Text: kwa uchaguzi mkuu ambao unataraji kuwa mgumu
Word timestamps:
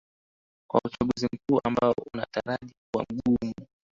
kwa 0.69 0.81
uchaguzi 0.85 1.27
mkuu 1.33 1.59
ambao 1.63 1.95
unataraji 2.13 2.73
kuwa 2.93 3.05
mgumu 3.13 3.53